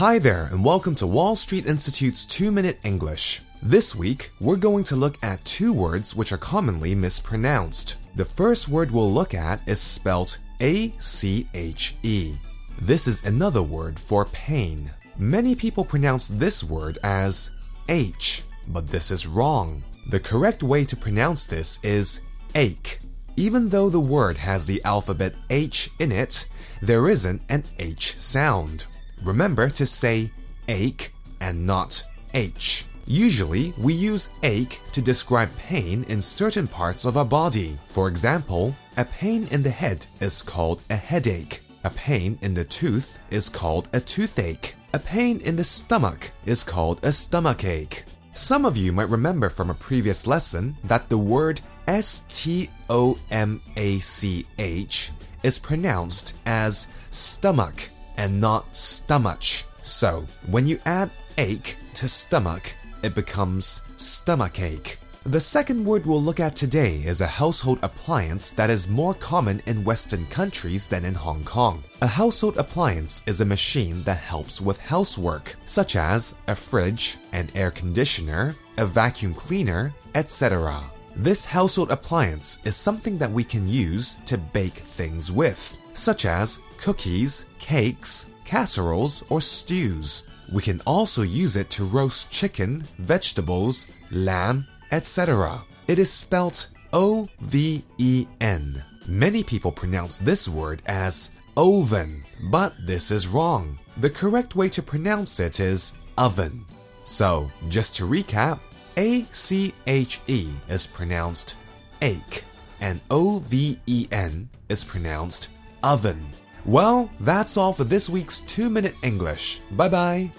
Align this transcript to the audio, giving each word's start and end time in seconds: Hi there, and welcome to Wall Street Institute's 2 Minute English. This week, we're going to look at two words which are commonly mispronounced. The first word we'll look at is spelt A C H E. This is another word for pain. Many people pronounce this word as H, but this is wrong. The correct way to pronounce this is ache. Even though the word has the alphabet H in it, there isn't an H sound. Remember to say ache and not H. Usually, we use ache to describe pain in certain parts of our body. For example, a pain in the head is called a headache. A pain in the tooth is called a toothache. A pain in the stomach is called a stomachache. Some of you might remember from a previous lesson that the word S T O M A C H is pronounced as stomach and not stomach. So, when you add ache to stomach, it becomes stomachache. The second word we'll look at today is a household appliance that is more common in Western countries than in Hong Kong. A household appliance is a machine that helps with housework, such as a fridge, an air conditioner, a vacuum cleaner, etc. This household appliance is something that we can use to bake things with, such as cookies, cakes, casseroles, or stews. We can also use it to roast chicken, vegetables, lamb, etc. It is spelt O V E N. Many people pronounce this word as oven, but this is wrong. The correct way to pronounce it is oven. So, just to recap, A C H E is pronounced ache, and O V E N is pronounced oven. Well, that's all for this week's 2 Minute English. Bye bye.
Hi 0.00 0.18
there, 0.18 0.44
and 0.44 0.64
welcome 0.64 0.94
to 0.94 1.06
Wall 1.06 1.36
Street 1.36 1.66
Institute's 1.66 2.24
2 2.24 2.50
Minute 2.50 2.78
English. 2.84 3.42
This 3.62 3.94
week, 3.94 4.30
we're 4.40 4.56
going 4.56 4.82
to 4.84 4.96
look 4.96 5.18
at 5.22 5.44
two 5.44 5.74
words 5.74 6.16
which 6.16 6.32
are 6.32 6.38
commonly 6.38 6.94
mispronounced. 6.94 7.98
The 8.16 8.24
first 8.24 8.70
word 8.70 8.90
we'll 8.90 9.12
look 9.12 9.34
at 9.34 9.60
is 9.68 9.78
spelt 9.78 10.38
A 10.62 10.94
C 10.96 11.46
H 11.52 11.96
E. 12.02 12.36
This 12.80 13.06
is 13.06 13.26
another 13.26 13.62
word 13.62 14.00
for 14.00 14.24
pain. 14.24 14.90
Many 15.18 15.54
people 15.54 15.84
pronounce 15.84 16.28
this 16.28 16.64
word 16.64 16.98
as 17.02 17.50
H, 17.90 18.44
but 18.68 18.86
this 18.86 19.10
is 19.10 19.26
wrong. 19.26 19.82
The 20.08 20.20
correct 20.20 20.62
way 20.62 20.86
to 20.86 20.96
pronounce 20.96 21.44
this 21.44 21.78
is 21.82 22.22
ache. 22.54 23.00
Even 23.36 23.68
though 23.68 23.90
the 23.90 24.00
word 24.00 24.38
has 24.38 24.66
the 24.66 24.82
alphabet 24.82 25.34
H 25.50 25.90
in 25.98 26.10
it, 26.10 26.48
there 26.80 27.06
isn't 27.06 27.42
an 27.50 27.64
H 27.78 28.18
sound. 28.18 28.86
Remember 29.22 29.68
to 29.68 29.84
say 29.84 30.30
ache 30.68 31.12
and 31.40 31.66
not 31.66 32.02
H. 32.32 32.86
Usually, 33.06 33.74
we 33.76 33.92
use 33.92 34.34
ache 34.42 34.80
to 34.92 35.02
describe 35.02 35.54
pain 35.56 36.04
in 36.04 36.22
certain 36.22 36.68
parts 36.68 37.04
of 37.04 37.16
our 37.16 37.24
body. 37.24 37.78
For 37.88 38.08
example, 38.08 38.74
a 38.96 39.04
pain 39.04 39.46
in 39.50 39.62
the 39.62 39.70
head 39.70 40.06
is 40.20 40.42
called 40.42 40.82
a 40.90 40.96
headache. 40.96 41.60
A 41.84 41.90
pain 41.90 42.38
in 42.40 42.54
the 42.54 42.64
tooth 42.64 43.20
is 43.30 43.48
called 43.48 43.88
a 43.92 44.00
toothache. 44.00 44.74
A 44.92 44.98
pain 44.98 45.40
in 45.40 45.56
the 45.56 45.64
stomach 45.64 46.30
is 46.46 46.62
called 46.62 47.04
a 47.04 47.12
stomachache. 47.12 48.04
Some 48.32 48.64
of 48.64 48.76
you 48.76 48.92
might 48.92 49.08
remember 49.08 49.48
from 49.48 49.70
a 49.70 49.74
previous 49.74 50.26
lesson 50.26 50.76
that 50.84 51.08
the 51.08 51.18
word 51.18 51.60
S 51.88 52.24
T 52.28 52.68
O 52.88 53.18
M 53.30 53.60
A 53.76 53.98
C 53.98 54.46
H 54.58 55.10
is 55.42 55.58
pronounced 55.58 56.36
as 56.46 57.06
stomach 57.10 57.90
and 58.20 58.38
not 58.40 58.76
stomach. 58.76 59.42
So, 59.80 60.26
when 60.46 60.66
you 60.66 60.78
add 60.84 61.10
ache 61.38 61.76
to 61.94 62.06
stomach, 62.06 62.74
it 63.02 63.14
becomes 63.14 63.80
stomachache. 63.96 64.98
The 65.24 65.40
second 65.40 65.84
word 65.84 66.04
we'll 66.04 66.22
look 66.22 66.38
at 66.38 66.54
today 66.54 66.96
is 66.96 67.22
a 67.22 67.26
household 67.26 67.78
appliance 67.82 68.50
that 68.52 68.68
is 68.70 68.88
more 68.88 69.14
common 69.14 69.60
in 69.66 69.84
Western 69.84 70.26
countries 70.26 70.86
than 70.86 71.04
in 71.04 71.14
Hong 71.14 71.44
Kong. 71.44 71.82
A 72.02 72.06
household 72.06 72.58
appliance 72.58 73.22
is 73.26 73.40
a 73.40 73.44
machine 73.44 74.02
that 74.04 74.18
helps 74.18 74.60
with 74.60 74.78
housework, 74.78 75.56
such 75.64 75.96
as 75.96 76.34
a 76.46 76.54
fridge, 76.54 77.16
an 77.32 77.50
air 77.54 77.70
conditioner, 77.70 78.54
a 78.76 78.84
vacuum 78.84 79.32
cleaner, 79.32 79.94
etc. 80.14 80.82
This 81.16 81.44
household 81.44 81.90
appliance 81.90 82.58
is 82.64 82.76
something 82.76 83.16
that 83.18 83.30
we 83.30 83.44
can 83.44 83.66
use 83.66 84.16
to 84.26 84.36
bake 84.38 84.80
things 84.98 85.32
with, 85.32 85.76
such 85.92 86.24
as 86.24 86.60
cookies, 86.80 87.46
cakes, 87.58 88.30
casseroles, 88.44 89.24
or 89.28 89.40
stews. 89.40 90.24
We 90.52 90.62
can 90.62 90.80
also 90.86 91.22
use 91.22 91.56
it 91.56 91.70
to 91.70 91.84
roast 91.84 92.30
chicken, 92.30 92.84
vegetables, 92.98 93.86
lamb, 94.10 94.66
etc. 94.90 95.62
It 95.86 95.98
is 95.98 96.12
spelt 96.12 96.70
O 96.92 97.28
V 97.40 97.84
E 97.98 98.26
N. 98.40 98.82
Many 99.06 99.44
people 99.44 99.72
pronounce 99.72 100.18
this 100.18 100.48
word 100.48 100.82
as 100.86 101.36
oven, 101.56 102.24
but 102.50 102.74
this 102.84 103.10
is 103.10 103.28
wrong. 103.28 103.78
The 103.98 104.10
correct 104.10 104.56
way 104.56 104.68
to 104.70 104.82
pronounce 104.82 105.38
it 105.40 105.60
is 105.60 105.94
oven. 106.18 106.64
So, 107.02 107.50
just 107.68 107.96
to 107.96 108.04
recap, 108.04 108.60
A 108.96 109.26
C 109.32 109.72
H 109.86 110.20
E 110.26 110.48
is 110.68 110.86
pronounced 110.86 111.56
ache, 112.02 112.44
and 112.80 113.00
O 113.10 113.38
V 113.38 113.78
E 113.86 114.06
N 114.10 114.48
is 114.68 114.84
pronounced 114.84 115.50
oven. 115.82 116.26
Well, 116.64 117.10
that's 117.20 117.56
all 117.56 117.72
for 117.72 117.84
this 117.84 118.10
week's 118.10 118.40
2 118.40 118.70
Minute 118.70 118.94
English. 119.02 119.60
Bye 119.72 119.88
bye. 119.88 120.32